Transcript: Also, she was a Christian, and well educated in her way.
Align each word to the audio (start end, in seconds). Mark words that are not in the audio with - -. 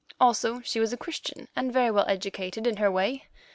Also, 0.19 0.61
she 0.61 0.79
was 0.79 0.91
a 0.91 0.97
Christian, 0.97 1.47
and 1.55 1.75
well 1.75 1.99
educated 2.07 2.65
in 2.65 2.77
her 2.77 2.89
way. 2.89 3.25